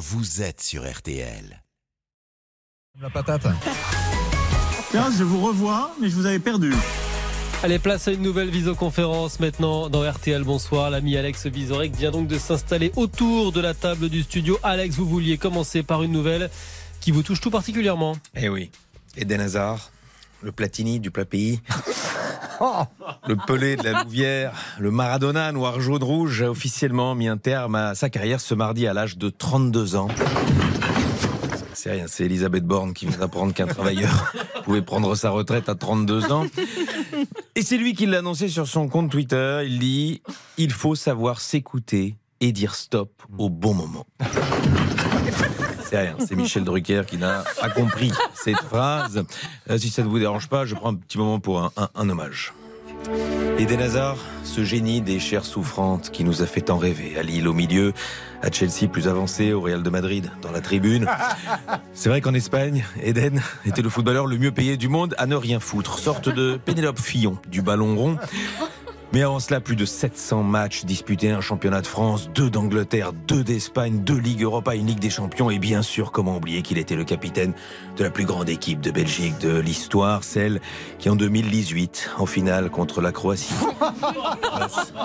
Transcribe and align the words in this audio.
vous 0.00 0.40
êtes 0.40 0.62
sur 0.62 0.90
RTL. 0.90 1.62
La 3.02 3.10
patate. 3.10 3.42
Tiens, 4.90 5.10
je 5.16 5.22
vous 5.22 5.44
revois, 5.44 5.94
mais 6.00 6.08
je 6.08 6.16
vous 6.16 6.24
avais 6.24 6.38
perdu. 6.38 6.72
Allez, 7.62 7.78
place 7.78 8.08
à 8.08 8.12
une 8.12 8.22
nouvelle 8.22 8.48
visioconférence 8.48 9.40
maintenant 9.40 9.90
dans 9.90 10.10
RTL. 10.10 10.42
Bonsoir, 10.42 10.88
l'ami 10.88 11.18
Alex 11.18 11.46
Vizorek 11.46 11.94
vient 11.94 12.10
donc 12.10 12.28
de 12.28 12.38
s'installer 12.38 12.92
autour 12.96 13.52
de 13.52 13.60
la 13.60 13.74
table 13.74 14.08
du 14.08 14.22
studio. 14.22 14.58
Alex, 14.62 14.96
vous 14.96 15.06
vouliez 15.06 15.36
commencer 15.36 15.82
par 15.82 16.02
une 16.02 16.12
nouvelle 16.12 16.48
qui 17.00 17.10
vous 17.10 17.22
touche 17.22 17.42
tout 17.42 17.50
particulièrement. 17.50 18.16
Eh 18.34 18.48
oui, 18.48 18.70
Eden 19.18 19.42
Hazard, 19.42 19.90
le 20.40 20.50
Platini 20.50 20.98
du 20.98 21.10
plat 21.10 21.26
pays. 21.26 21.60
Le 23.28 23.36
Pelé 23.46 23.76
de 23.76 23.84
la 23.84 24.02
Louvière, 24.02 24.52
le 24.78 24.90
Maradona 24.90 25.52
noir, 25.52 25.80
jaune, 25.80 26.02
rouge 26.02 26.42
a 26.42 26.50
officiellement 26.50 27.14
mis 27.14 27.28
un 27.28 27.36
terme 27.36 27.74
à 27.74 27.94
sa 27.94 28.10
carrière 28.10 28.40
ce 28.40 28.54
mardi 28.54 28.86
à 28.86 28.94
l'âge 28.94 29.18
de 29.18 29.28
32 29.28 29.96
ans. 29.96 30.08
C'est 31.74 31.92
rien, 31.92 32.04
c'est 32.08 32.24
Elisabeth 32.24 32.64
Borne 32.64 32.92
qui 32.92 33.06
vient 33.06 33.16
d'apprendre 33.16 33.54
qu'un 33.54 33.66
travailleur 33.66 34.34
pouvait 34.64 34.82
prendre 34.82 35.14
sa 35.14 35.30
retraite 35.30 35.68
à 35.68 35.74
32 35.74 36.30
ans. 36.30 36.46
Et 37.54 37.62
c'est 37.62 37.78
lui 37.78 37.94
qui 37.94 38.06
l'a 38.06 38.18
annoncé 38.18 38.48
sur 38.48 38.66
son 38.66 38.88
compte 38.88 39.10
Twitter. 39.10 39.62
Il 39.64 39.78
dit 39.78 40.22
Il 40.58 40.72
faut 40.72 40.94
savoir 40.94 41.40
s'écouter 41.40 42.16
et 42.40 42.52
dire 42.52 42.74
stop 42.74 43.10
au 43.38 43.48
bon 43.50 43.74
moment. 43.74 44.06
C'est 45.84 45.98
rien, 45.98 46.14
c'est 46.24 46.36
Michel 46.36 46.64
Drucker 46.64 47.02
qui 47.06 47.18
n'a 47.18 47.42
pas 47.60 47.68
compris 47.68 48.12
cette 48.34 48.60
phrase. 48.60 49.24
Euh, 49.68 49.78
si 49.78 49.90
ça 49.90 50.02
ne 50.02 50.08
vous 50.08 50.18
dérange 50.20 50.48
pas, 50.48 50.64
je 50.64 50.74
prends 50.74 50.90
un 50.92 50.94
petit 50.94 51.18
moment 51.18 51.40
pour 51.40 51.60
un, 51.62 51.72
un- 51.76 52.08
hommage. 52.08 52.52
Eden 53.58 53.80
Hazard, 53.80 54.16
ce 54.44 54.62
génie 54.62 55.00
des 55.00 55.18
chairs 55.18 55.44
souffrantes 55.44 56.10
qui 56.10 56.22
nous 56.22 56.42
a 56.42 56.46
fait 56.46 56.60
tant 56.60 56.76
rêver, 56.78 57.18
à 57.18 57.22
Lille 57.22 57.48
au 57.48 57.52
milieu, 57.54 57.92
à 58.42 58.50
Chelsea 58.52 58.88
plus 58.90 59.08
avancé, 59.08 59.52
au 59.52 59.60
Real 59.62 59.82
de 59.82 59.90
Madrid 59.90 60.30
dans 60.42 60.52
la 60.52 60.60
tribune. 60.60 61.06
C'est 61.92 62.08
vrai 62.08 62.20
qu'en 62.20 62.34
Espagne, 62.34 62.84
Eden 63.02 63.42
était 63.64 63.82
le 63.82 63.88
footballeur 63.88 64.26
le 64.26 64.38
mieux 64.38 64.52
payé 64.52 64.76
du 64.76 64.88
monde 64.88 65.14
à 65.18 65.26
ne 65.26 65.34
rien 65.34 65.60
foutre, 65.60 65.98
sorte 65.98 66.28
de 66.28 66.58
Pénélope 66.64 66.98
Fillon 67.00 67.38
du 67.48 67.62
ballon 67.62 67.96
rond. 67.96 68.16
Mais 69.12 69.22
avant 69.22 69.40
cela, 69.40 69.60
plus 69.60 69.74
de 69.74 69.84
700 69.84 70.44
matchs 70.44 70.84
disputés, 70.84 71.30
un 71.32 71.40
championnat 71.40 71.80
de 71.80 71.86
France, 71.88 72.30
deux 72.32 72.48
d'Angleterre, 72.48 73.12
deux 73.12 73.42
d'Espagne, 73.42 74.04
deux 74.04 74.16
Ligues 74.18 74.42
Europa, 74.42 74.76
une 74.76 74.86
Ligue 74.86 75.00
des 75.00 75.10
Champions, 75.10 75.50
et 75.50 75.58
bien 75.58 75.82
sûr, 75.82 76.12
comment 76.12 76.36
oublier 76.36 76.62
qu'il 76.62 76.78
était 76.78 76.94
le 76.94 77.02
capitaine 77.02 77.52
de 77.96 78.04
la 78.04 78.10
plus 78.10 78.24
grande 78.24 78.48
équipe 78.48 78.80
de 78.80 78.92
Belgique 78.92 79.36
de 79.40 79.58
l'histoire, 79.58 80.22
celle 80.22 80.60
qui 81.00 81.08
en 81.10 81.16
2018, 81.16 82.10
en 82.18 82.26
finale 82.26 82.70
contre 82.70 83.00
la 83.00 83.10
Croatie, 83.10 83.52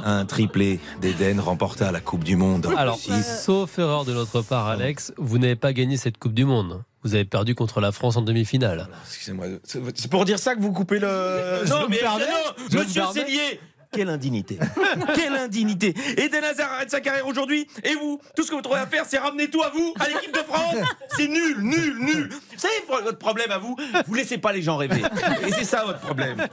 un 0.03 0.25
triplé 0.25 0.79
d'Eden, 1.01 1.39
remporta 1.39 1.91
la 1.91 1.99
Coupe 1.99 2.23
du 2.23 2.35
Monde. 2.35 2.67
en 2.67 2.75
Alors, 2.77 2.95
Russie. 2.97 3.23
sauf 3.23 3.79
erreur 3.79 4.05
de 4.05 4.13
notre 4.13 4.43
part, 4.43 4.67
Alex, 4.67 5.13
vous 5.17 5.39
n'avez 5.39 5.55
pas 5.55 5.73
gagné 5.73 5.97
cette 5.97 6.19
Coupe 6.19 6.35
du 6.35 6.45
Monde. 6.45 6.83
Vous 7.01 7.13
avez 7.15 7.25
perdu 7.25 7.53
contre 7.53 7.81
la 7.81 7.91
France 7.91 8.17
en 8.17 8.21
demi-finale. 8.21 8.87
Excusez-moi, 9.07 9.45
c'est 9.63 10.09
pour 10.09 10.25
dire 10.25 10.39
ça 10.39 10.55
que 10.55 10.61
vous 10.61 10.71
coupez 10.71 10.97
le. 10.97 11.63
Non, 11.69 11.85
mais 11.87 11.99
non, 12.03 12.79
monsieur. 12.79 13.03
Cellier 13.13 13.59
quelle 13.95 14.09
indignité 14.09 14.57
Quelle 15.15 15.35
indignité 15.35 15.93
Eden 16.17 16.43
Hazard 16.43 16.71
arrête 16.73 16.91
sa 16.91 16.99
carrière 17.01 17.27
aujourd'hui 17.27 17.67
et 17.83 17.95
vous, 17.95 18.19
tout 18.35 18.43
ce 18.43 18.49
que 18.51 18.55
vous 18.55 18.61
trouvez 18.61 18.79
à 18.79 18.87
faire, 18.87 19.03
c'est 19.07 19.17
ramener 19.17 19.49
tout 19.49 19.61
à 19.63 19.69
vous, 19.69 19.93
à 19.99 20.07
l'équipe 20.07 20.33
de 20.33 20.39
France 20.39 20.75
C'est 21.15 21.27
nul, 21.27 21.57
nul, 21.61 21.95
nul 21.99 22.29
Vous 22.31 22.59
savez 22.59 23.03
votre 23.03 23.17
problème 23.17 23.51
à 23.51 23.57
vous 23.57 23.75
Vous 24.07 24.13
laissez 24.13 24.37
pas 24.37 24.51
les 24.53 24.61
gens 24.61 24.77
rêver. 24.77 25.01
Et 25.47 25.51
c'est 25.51 25.63
ça 25.63 25.83
votre 25.85 25.99
problème. 25.99 26.45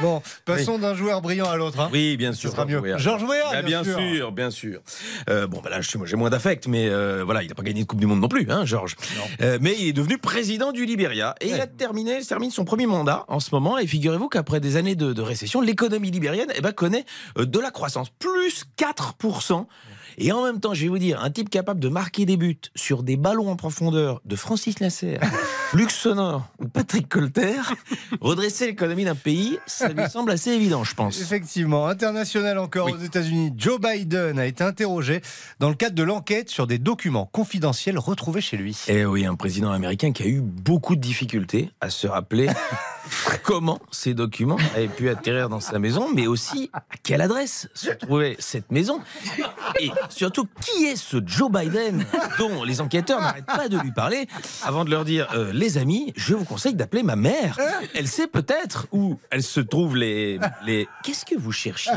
Bon, 0.00 0.22
passons 0.44 0.78
d'un 0.78 0.94
joueur 0.94 1.20
brillant 1.22 1.48
à 1.50 1.56
l'autre. 1.56 1.80
hein. 1.80 1.88
Oui, 1.92 2.16
bien 2.16 2.32
Ce 2.32 2.40
sûr. 2.40 2.50
sera 2.50 2.64
mieux. 2.66 2.78
Weah. 2.80 2.98
Georges 2.98 3.22
Weah, 3.24 3.42
Ah, 3.52 3.62
bien 3.62 3.82
bien, 3.82 3.84
sûr. 3.84 3.98
sûr. 3.98 4.32
bien 4.32 4.50
sûr. 4.50 4.80
Euh, 5.30 5.46
bon, 5.46 5.60
bah 5.62 5.70
là, 5.70 5.80
je- 5.80 5.96
moi, 5.98 6.06
j'ai 6.06 6.16
moins 6.16 6.30
d'affect, 6.30 6.66
mais 6.68 6.88
euh, 6.88 7.22
voilà, 7.24 7.42
il 7.42 7.48
n'a 7.48 7.54
pas 7.54 7.62
gagné 7.62 7.82
de 7.82 7.86
Coupe 7.86 8.00
du 8.00 8.06
Monde 8.06 8.20
non 8.20 8.28
plus, 8.28 8.46
hein, 8.50 8.64
Georges. 8.66 8.96
Euh, 9.40 9.58
mais 9.60 9.74
il 9.78 9.88
est 9.88 9.92
devenu 9.92 10.18
président 10.18 10.72
du 10.72 10.84
Libéria 10.84 11.34
et 11.40 11.48
il 11.48 11.60
a 11.60 11.66
terminé, 11.66 12.18
il 12.20 12.26
termine 12.26 12.50
son 12.50 12.64
premier 12.64 12.86
mandat 12.86 13.24
en 13.28 13.40
ce 13.40 13.48
moment. 13.52 13.78
Et 13.78 13.86
figurez-vous 13.86 14.28
qu'après 14.28 14.60
des 14.60 14.76
années 14.76 14.94
de, 14.96 15.12
de 15.12 15.22
récession, 15.22 15.60
l'économie 15.60 16.10
libérienne 16.22 16.52
eh 16.54 16.60
ben, 16.60 16.72
connaît 16.72 17.04
euh, 17.38 17.46
de 17.46 17.58
la 17.58 17.70
croissance, 17.72 18.08
plus 18.10 18.64
4%. 18.78 19.66
Et 20.18 20.30
en 20.30 20.44
même 20.44 20.60
temps, 20.60 20.74
je 20.74 20.82
vais 20.82 20.88
vous 20.88 20.98
dire, 20.98 21.22
un 21.22 21.30
type 21.30 21.48
capable 21.48 21.80
de 21.80 21.88
marquer 21.88 22.26
des 22.26 22.36
buts 22.36 22.60
sur 22.76 23.02
des 23.02 23.16
ballons 23.16 23.50
en 23.50 23.56
profondeur 23.56 24.20
de 24.26 24.36
Francis 24.36 24.78
Lasser, 24.78 25.18
Luc 25.72 25.90
Sonor 25.90 26.46
ou 26.60 26.68
Patrick 26.68 27.08
Colter, 27.08 27.56
redresser 28.20 28.66
l'économie 28.66 29.06
d'un 29.06 29.14
pays, 29.14 29.58
ça 29.66 29.88
lui 29.88 30.06
semble 30.10 30.30
assez 30.30 30.50
évident, 30.50 30.84
je 30.84 30.94
pense. 30.94 31.18
Effectivement, 31.20 31.86
international 31.86 32.58
encore 32.58 32.86
Oui. 32.86 32.92
aux 32.92 33.02
États-Unis, 33.02 33.54
Joe 33.56 33.80
Biden 33.80 34.38
a 34.38 34.44
été 34.44 34.62
interrogé 34.62 35.22
dans 35.60 35.70
le 35.70 35.74
cadre 35.74 35.94
de 35.96 36.02
l'enquête 36.02 36.50
sur 36.50 36.66
des 36.66 36.78
documents 36.78 37.28
confidentiels 37.32 37.98
retrouvés 37.98 38.42
chez 38.42 38.58
lui. 38.58 38.76
Eh 38.88 39.06
oui, 39.06 39.24
un 39.24 39.34
président 39.34 39.72
américain 39.72 40.12
qui 40.12 40.22
a 40.24 40.26
eu 40.26 40.42
beaucoup 40.42 40.94
de 40.94 41.00
difficultés 41.00 41.70
à 41.80 41.88
se 41.88 42.06
rappeler 42.06 42.48
comment 43.42 43.80
ces 43.90 44.14
documents 44.14 44.58
avaient 44.74 44.88
pu 44.88 45.08
atterrir 45.08 45.48
dans 45.48 45.60
sa 45.60 45.78
maison, 45.78 46.08
mais 46.14 46.26
aussi 46.26 46.70
à 46.72 46.82
quelle 47.02 47.20
adresse 47.20 47.68
se 47.74 47.90
trouvait 47.90 48.36
cette 48.38 48.70
maison. 48.70 49.00
Et 49.80 49.90
surtout, 50.08 50.46
qui 50.60 50.84
est 50.84 50.96
ce 50.96 51.18
Joe 51.24 51.50
Biden 51.50 52.04
dont 52.38 52.64
les 52.64 52.80
enquêteurs 52.80 53.20
n'arrêtent 53.20 53.46
pas 53.46 53.68
de 53.68 53.78
lui 53.78 53.92
parler 53.92 54.26
avant 54.62 54.84
de 54.84 54.90
leur 54.90 55.04
dire 55.04 55.28
euh, 55.34 55.52
Les 55.52 55.78
amis, 55.78 56.12
je 56.16 56.34
vous 56.34 56.44
conseille 56.44 56.74
d'appeler 56.74 57.02
ma 57.02 57.16
mère. 57.16 57.58
Elle 57.94 58.08
sait 58.08 58.26
peut-être 58.26 58.86
où 58.92 59.18
elles 59.30 59.42
se 59.42 59.60
trouvent 59.60 59.96
les. 59.96 60.38
les... 60.64 60.88
Qu'est-ce 61.02 61.24
que 61.24 61.36
vous 61.36 61.52
cherchiez 61.52 61.92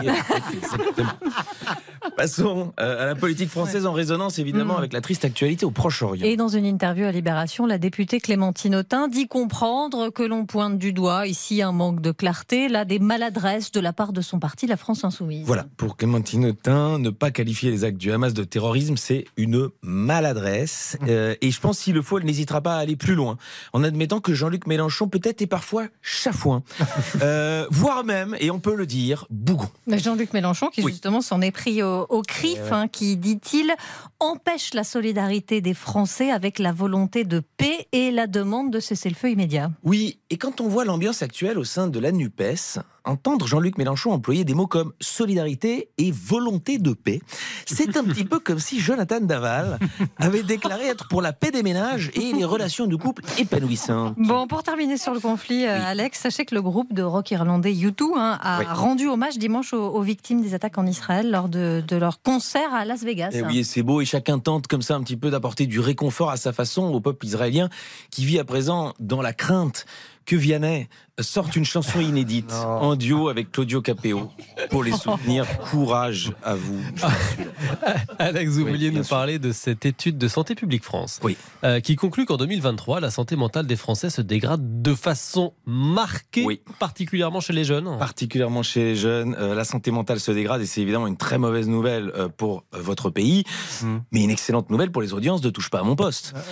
Passons 2.17 2.73
euh, 2.79 3.03
à 3.03 3.05
la 3.07 3.15
politique 3.15 3.49
française 3.49 3.85
en 3.85 3.91
résonance 3.91 4.39
évidemment 4.39 4.77
avec 4.77 4.93
la 4.93 5.01
triste 5.01 5.25
actualité 5.25 5.65
au 5.65 5.71
Proche-Orient. 5.71 6.25
Et 6.25 6.37
dans 6.37 6.47
une 6.47 6.65
interview 6.65 7.05
à 7.05 7.11
Libération, 7.11 7.65
la 7.65 7.77
députée 7.77 8.19
Clémentine 8.21 8.75
Autain 8.75 9.09
dit 9.09 9.27
comprendre 9.27 10.09
que 10.09 10.23
l'on 10.23 10.45
pointe 10.45 10.77
du 10.77 10.93
doigt 10.93 11.27
ici 11.27 11.61
un 11.61 11.73
manque 11.73 12.01
de 12.01 12.11
clarté, 12.11 12.69
là 12.69 12.85
des 12.85 12.99
maladresses 12.99 13.71
de 13.73 13.81
la 13.81 13.91
part 13.91 14.13
de 14.13 14.21
son 14.21 14.39
parti, 14.39 14.65
la 14.65 14.77
France 14.77 15.03
Insoumise. 15.03 15.45
Voilà, 15.45 15.65
pour 15.75 15.97
Clémentine 15.97 16.45
Autain, 16.45 16.99
ne 16.99 17.09
pas 17.09 17.31
qualifier 17.31 17.69
les 17.69 17.83
actes 17.83 17.97
du 17.97 18.11
Hamas 18.13 18.33
de 18.33 18.43
terrorisme, 18.45 18.95
c'est 18.95 19.25
une 19.35 19.69
maladresse. 19.81 20.97
Euh, 21.07 21.35
et 21.41 21.51
je 21.51 21.59
pense, 21.59 21.79
s'il 21.79 21.95
le 21.95 22.01
faut, 22.01 22.17
elle 22.17 22.25
n'hésitera 22.25 22.61
pas 22.61 22.75
à 22.75 22.79
aller 22.79 22.95
plus 22.95 23.15
loin, 23.15 23.37
en 23.73 23.83
admettant 23.83 24.21
que 24.21 24.33
Jean-Luc 24.33 24.67
Mélenchon 24.67 25.09
peut-être 25.09 25.41
est 25.41 25.47
parfois 25.47 25.87
chafouin, 26.01 26.63
euh, 27.21 27.65
voire 27.69 28.05
même, 28.05 28.37
et 28.39 28.51
on 28.51 28.59
peut 28.59 28.75
le 28.75 28.85
dire, 28.85 29.25
bougon. 29.29 29.69
Jean-Luc 29.87 30.31
Mélenchon, 30.33 30.69
qui 30.69 30.81
Oui. 30.81 30.93
justement 30.93 31.19
s'en 31.21 31.41
est 31.41 31.51
pris 31.51 31.83
au, 31.83 32.04
au 32.09 32.21
CRIF, 32.21 32.71
hein, 32.71 32.87
qui, 32.87 33.17
dit-il, 33.17 33.73
empêche 34.19 34.73
la 34.73 34.83
solidarité 34.83 35.61
des 35.61 35.73
Français 35.73 36.31
avec 36.31 36.59
la 36.59 36.71
volonté 36.71 37.23
de 37.23 37.41
paix 37.57 37.87
et 37.91 38.11
la 38.11 38.27
demande 38.27 38.71
de 38.71 38.79
cessez-le-feu 38.79 39.31
immédiat. 39.31 39.71
Oui, 39.83 40.19
et 40.29 40.37
quand 40.37 40.61
on 40.61 40.67
voit 40.67 40.85
l'ambiance 40.85 41.21
actuelle 41.21 41.57
au 41.59 41.63
sein 41.63 41.87
de 41.87 41.99
la 41.99 42.11
NUPES, 42.11 42.79
entendre 43.03 43.45
Jean-Luc 43.47 43.77
Mélenchon 43.77 44.11
employer 44.11 44.43
des 44.45 44.53
mots 44.55 44.65
comme 44.67 44.91
solidarité 44.99 45.89
et 45.97 46.11
volonté 46.11 46.77
de 46.79 46.93
paix, 46.93 47.21
c'est 47.65 47.97
un 47.97 48.03
petit 48.03 48.25
peu 48.25 48.39
comme 48.39 48.59
si 48.59 48.79
Jonathan 48.79 49.19
Daval 49.21 49.79
avait 50.17 50.43
déclaré 50.43 50.87
être 50.87 51.07
pour 51.07 51.21
la 51.21 51.33
paix 51.33 51.51
des 51.51 51.61
ménages 51.63 52.11
et 52.15 52.33
les 52.33 52.45
relations 52.45 52.87
de 52.87 52.95
couple 52.95 53.23
épanouissantes. 53.37 54.15
Bon, 54.17 54.47
pour 54.47 54.63
terminer 54.63 54.97
sur 54.97 55.13
le 55.13 55.19
conflit, 55.19 55.65
euh, 55.65 55.77
Oui. 55.77 55.85
Alex, 55.85 56.19
sachez 56.19 56.45
que 56.45 56.55
le 56.55 56.61
groupe 56.61 56.93
de 56.93 57.03
rock 57.03 57.29
irlandais 57.31 57.73
U2 57.73 58.03
hein, 58.17 58.39
a 58.41 58.59
Oui. 58.59 58.65
rendu 58.69 59.07
hommage 59.07 59.37
dimanche 59.37 59.73
aux, 59.73 59.87
aux 59.89 60.01
victimes 60.01 60.41
des 60.41 60.53
attaques 60.53 60.77
en 60.77 60.85
Israël 60.85 61.29
lors 61.29 61.49
de, 61.49 61.83
de 61.87 61.94
leur 61.97 62.21
concert 62.21 62.73
à 62.73 62.85
Las 62.85 63.03
Vegas. 63.03 63.31
Eh 63.33 63.41
oui, 63.43 63.63
c'est 63.63 63.83
beau, 63.83 64.01
et 64.01 64.05
chacun 64.05 64.39
tente 64.39 64.67
comme 64.67 64.81
ça 64.81 64.95
un 64.95 65.01
petit 65.01 65.17
peu 65.17 65.29
d'apporter 65.29 65.65
du 65.65 65.79
réconfort 65.79 66.29
à 66.29 66.37
sa 66.37 66.53
façon 66.53 66.83
au 66.83 66.99
peuple 66.99 67.25
israélien 67.25 67.69
qui 68.11 68.25
vit 68.25 68.39
à 68.39 68.43
présent 68.43 68.93
dans 68.99 69.21
la 69.21 69.33
crainte 69.33 69.85
que 70.25 70.35
Vianney 70.35 70.87
sorte 71.21 71.55
une 71.55 71.63
chanson 71.65 72.01
inédite 72.01 72.49
Non. 72.51 72.67
en 72.67 72.95
duo 72.95 73.29
avec 73.29 73.51
Claudio 73.51 73.81
Capéo 73.81 74.31
pour 74.69 74.83
les 74.83 74.91
soutenir. 74.91 75.45
Courage 75.71 76.33
à 76.43 76.55
vous. 76.55 76.81
Alex, 78.19 78.51
vous 78.51 78.63
Oui, 78.63 78.71
vouliez 78.71 78.91
nous 78.91 79.03
sûr. 79.03 79.15
parler 79.15 79.39
de 79.39 79.51
cette 79.51 79.85
étude 79.85 80.17
de 80.17 80.27
Santé 80.27 80.55
publique 80.55 80.83
France, 80.83 81.19
Oui. 81.23 81.37
euh, 81.63 81.79
qui 81.79 81.95
conclut 81.95 82.25
qu'en 82.25 82.37
2023, 82.37 82.99
la 82.99 83.11
santé 83.11 83.35
mentale 83.35 83.65
des 83.67 83.75
Français 83.75 84.09
se 84.09 84.21
dégrade 84.21 84.81
de 84.81 84.93
façon 84.93 85.53
marquée, 85.65 86.43
Oui. 86.45 86.61
particulièrement 86.79 87.39
chez 87.39 87.53
les 87.53 87.63
jeunes. 87.63 87.97
Particulièrement 87.97 88.63
chez 88.63 88.83
les 88.83 88.95
jeunes, 88.95 89.35
euh, 89.39 89.55
la 89.55 89.63
santé 89.63 89.91
mentale 89.91 90.19
se 90.19 90.31
dégrade 90.31 90.61
et 90.61 90.65
c'est 90.65 90.81
évidemment 90.81 91.07
une 91.07 91.17
très 91.17 91.37
mauvaise 91.37 91.67
nouvelle 91.67 92.11
euh, 92.15 92.27
pour 92.29 92.63
votre 92.73 93.09
pays, 93.09 93.43
Mm. 93.81 93.97
mais 94.11 94.23
une 94.23 94.31
excellente 94.31 94.69
nouvelle 94.69 94.91
pour 94.91 95.01
les 95.01 95.13
audiences 95.13 95.41
de 95.41 95.49
Touche 95.49 95.69
pas 95.69 95.79
à 95.79 95.83
mon 95.83 95.95
poste. 95.95 96.33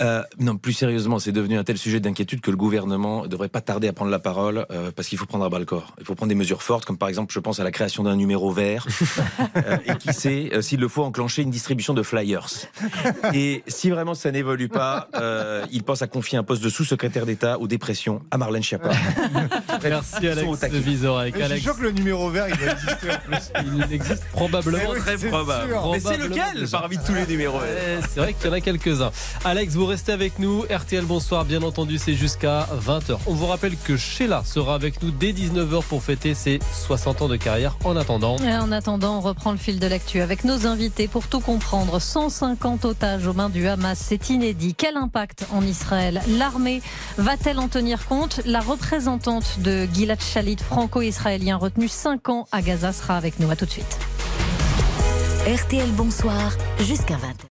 Euh, 0.00 0.22
non, 0.38 0.56
plus 0.56 0.72
sérieusement, 0.72 1.18
c'est 1.18 1.30
devenu 1.32 1.58
un 1.58 1.64
tel 1.64 1.76
sujet 1.76 2.00
d'inquiétude 2.00 2.40
que 2.40 2.50
le 2.50 2.56
gouvernement 2.56 3.19
ne 3.24 3.28
devrait 3.28 3.48
pas 3.48 3.60
tarder 3.60 3.88
à 3.88 3.92
prendre 3.92 4.10
la 4.10 4.18
parole 4.18 4.66
euh, 4.70 4.90
parce 4.94 5.08
qu'il 5.08 5.18
faut 5.18 5.26
prendre 5.26 5.44
à 5.44 5.48
bas 5.48 5.58
le 5.58 5.64
corps. 5.64 5.94
Il 5.98 6.04
faut 6.04 6.14
prendre 6.14 6.30
des 6.30 6.34
mesures 6.34 6.62
fortes, 6.62 6.84
comme 6.84 6.98
par 6.98 7.08
exemple, 7.08 7.32
je 7.32 7.40
pense 7.40 7.60
à 7.60 7.64
la 7.64 7.70
création 7.70 8.02
d'un 8.02 8.16
numéro 8.16 8.50
vert, 8.50 8.86
euh, 9.56 9.76
et 9.86 9.96
qui 9.96 10.12
sait, 10.12 10.50
euh, 10.52 10.62
s'il 10.62 10.80
le 10.80 10.88
faut, 10.88 11.02
enclencher 11.02 11.42
une 11.42 11.50
distribution 11.50 11.94
de 11.94 12.02
flyers. 12.02 12.46
Et 13.34 13.62
si 13.66 13.90
vraiment 13.90 14.14
ça 14.14 14.30
n'évolue 14.30 14.68
pas, 14.68 15.08
euh, 15.14 15.64
il 15.70 15.82
pense 15.82 16.02
à 16.02 16.06
confier 16.06 16.38
un 16.38 16.42
poste 16.42 16.62
de 16.62 16.68
sous-secrétaire 16.68 17.26
d'État 17.26 17.58
aux 17.58 17.68
dépressions 17.68 18.22
à 18.30 18.38
Marlène 18.38 18.62
Schiappa. 18.62 18.90
Merci 19.82 20.28
Alex. 20.28 20.64
Vizorek. 20.70 21.34
Je 21.38 21.44
suis 21.54 21.60
sûr 21.60 21.76
que 21.76 21.82
le 21.82 21.92
numéro 21.92 22.30
vert, 22.30 22.46
il 22.48 22.56
va 22.56 22.72
exister 22.72 23.10
en 23.10 23.30
plus. 23.30 23.52
il 23.88 23.94
existe 23.94 24.24
probablement. 24.32 24.78
C'est 25.04 25.28
probable. 25.28 25.70
sûr. 25.70 25.90
Mais 25.92 26.00
c'est 26.00 26.16
lequel 26.16 26.60
déjà. 26.60 26.78
parmi 26.78 26.98
tous 26.98 27.14
les 27.14 27.26
numéros? 27.26 27.60
C'est 28.08 28.20
vrai 28.20 28.34
qu'il 28.34 28.46
y 28.46 28.50
en 28.50 28.52
a 28.52 28.60
quelques-uns. 28.60 29.10
Alex, 29.44 29.74
vous 29.74 29.86
restez 29.86 30.12
avec 30.12 30.38
nous. 30.38 30.64
RTL, 30.70 31.04
bonsoir. 31.04 31.44
Bien 31.44 31.62
entendu, 31.62 31.98
c'est 31.98 32.14
jusqu'à 32.14 32.68
20h. 33.10 33.18
On 33.26 33.34
vous 33.34 33.46
rappelle 33.46 33.76
que 33.76 33.96
Sheila 33.96 34.42
sera 34.44 34.74
avec 34.74 35.02
nous 35.02 35.10
dès 35.10 35.32
19h 35.32 35.82
pour 35.84 36.02
fêter 36.02 36.34
ses 36.34 36.58
60 36.72 37.22
ans 37.22 37.28
de 37.28 37.36
carrière. 37.36 37.76
En 37.84 37.96
attendant, 37.96 38.36
Et 38.38 38.54
En 38.54 38.72
attendant, 38.72 39.18
on 39.18 39.20
reprend 39.20 39.52
le 39.52 39.58
fil 39.58 39.78
de 39.78 39.86
l'actu 39.86 40.20
avec 40.20 40.44
nos 40.44 40.66
invités 40.66 41.08
pour 41.08 41.26
tout 41.28 41.40
comprendre. 41.40 42.00
150 42.00 42.84
otages 42.84 43.26
aux 43.26 43.32
mains 43.32 43.50
du 43.50 43.66
Hamas, 43.66 43.98
c'est 43.98 44.30
inédit. 44.30 44.74
Quel 44.74 44.96
impact 44.96 45.46
en 45.52 45.62
Israël? 45.62 46.20
L'armée 46.28 46.82
va-t-elle 47.18 47.58
en 47.58 47.68
tenir 47.68 48.06
compte? 48.06 48.40
La 48.44 48.60
représentante 48.60 49.60
de 49.60 49.86
Gilad 49.92 50.20
Shalit, 50.20 50.56
franco-israélien, 50.56 51.56
retenu 51.56 51.88
5 51.88 52.28
ans 52.28 52.46
à 52.52 52.62
Gaza, 52.62 52.92
sera 52.92 53.16
avec 53.16 53.38
nous. 53.38 53.50
À 53.50 53.56
tout 53.56 53.66
de 53.66 53.70
suite. 53.70 53.98
RTL 55.46 55.90
Bonsoir 55.92 56.52
jusqu'à 56.78 57.14
20h. 57.14 57.49